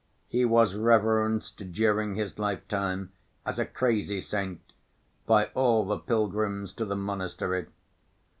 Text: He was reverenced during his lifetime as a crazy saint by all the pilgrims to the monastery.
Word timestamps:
He 0.27 0.45
was 0.45 0.73
reverenced 0.73 1.71
during 1.73 2.15
his 2.15 2.39
lifetime 2.39 3.11
as 3.45 3.59
a 3.59 3.67
crazy 3.67 4.19
saint 4.19 4.59
by 5.27 5.51
all 5.53 5.85
the 5.85 5.99
pilgrims 5.99 6.73
to 6.73 6.85
the 6.85 6.95
monastery. 6.95 7.67